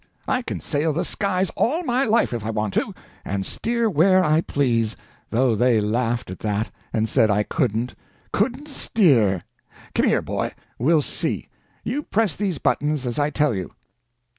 [0.27, 2.91] I can sail the skies all my life if I want to,
[3.23, 4.97] and steer where I please,
[5.29, 7.93] though they laughed at that, and said I couldn't.
[8.33, 9.43] Couldn't steer!
[9.93, 11.49] Come here, boy; we'll see.
[11.83, 13.73] You press these buttons as I tell you."